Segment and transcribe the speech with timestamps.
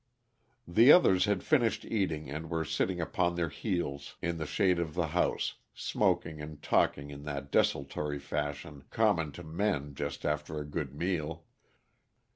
[0.67, 4.95] The others had finished eating and were sitting upon their heels in the shade of
[4.95, 10.65] the house, smoking and talking in that desultory fashion common to men just after a
[10.65, 11.45] good meal.